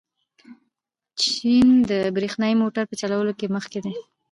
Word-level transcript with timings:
چین 1.21 1.67
د 1.89 1.91
برښنايي 2.15 2.55
موټرو 2.61 2.89
په 2.89 2.95
جوړولو 3.01 3.33
کې 3.39 3.51
مخکښ 3.55 3.75
دی. 3.85 3.93